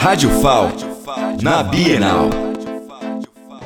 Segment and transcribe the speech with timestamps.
[0.00, 0.70] Rádio FAL,
[1.42, 2.30] na Bienal.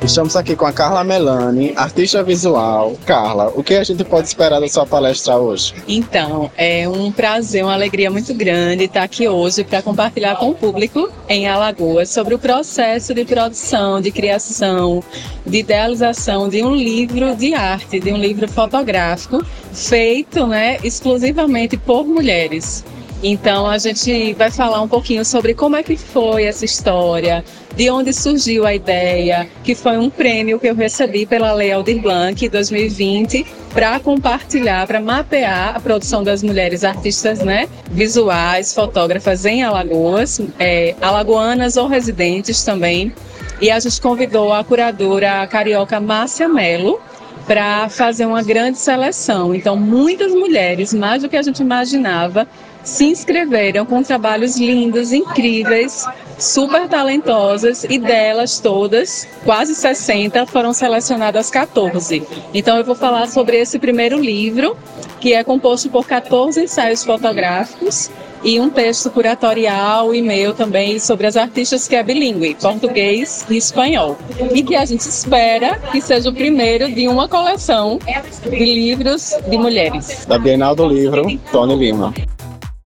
[0.01, 2.97] Estamos aqui com a Carla Melani, artista visual.
[3.05, 5.75] Carla, o que a gente pode esperar da sua palestra hoje?
[5.87, 10.55] Então, é um prazer, uma alegria muito grande estar aqui hoje para compartilhar com o
[10.55, 15.03] público em Alagoas sobre o processo de produção, de criação,
[15.45, 22.07] de idealização de um livro de arte, de um livro fotográfico feito né, exclusivamente por
[22.07, 22.83] mulheres.
[23.25, 27.41] Então a gente vai falar um pouquinho sobre como é que foi essa história,
[27.73, 32.01] de onde surgiu a ideia, que foi um prêmio que eu recebi pela Lei Aldir
[32.01, 39.63] Blanc 2020 para compartilhar, para mapear a produção das mulheres artistas, né, visuais, fotógrafas em
[39.63, 43.13] Alagoas, é, alagoanas ou residentes também.
[43.61, 46.99] E a gente convidou a curadora carioca Márcia Mello,
[47.45, 49.53] para fazer uma grande seleção.
[49.53, 52.47] Então, muitas mulheres, mais do que a gente imaginava,
[52.83, 56.05] se inscreveram com trabalhos lindos, incríveis,
[56.37, 62.23] super talentosas e delas todas, quase 60, foram selecionadas 14.
[62.53, 64.77] Então eu vou falar sobre esse primeiro livro,
[65.19, 68.11] que é composto por 14 ensaios fotográficos
[68.43, 73.57] e um texto curatorial e meu também sobre as artistas que é bilíngue, português e
[73.57, 74.17] espanhol.
[74.53, 77.99] E que a gente espera que seja o primeiro de uma coleção
[78.43, 80.25] de livros de mulheres.
[80.27, 82.13] Da Bienal do Livro, Tony Lima.